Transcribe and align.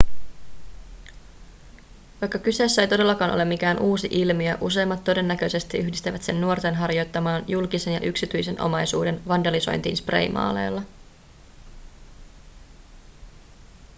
vaikka 2.21 2.39
kyseessä 2.39 2.81
ei 2.81 2.87
todellakaan 2.87 3.31
ole 3.33 3.45
mikään 3.45 3.79
uusi 3.79 4.07
ilmiö 4.11 4.57
useimmat 4.61 5.03
todennäköisesti 5.03 5.77
yhdistävät 5.77 6.23
sen 6.23 6.41
nuorten 6.41 6.75
harjoittamaan 6.75 7.43
julkisen 7.47 7.93
ja 7.93 7.99
yksityisen 7.99 8.61
omaisuuden 8.61 9.21
vandalisointiin 9.27 9.97
spraymaaleilla 9.97 10.81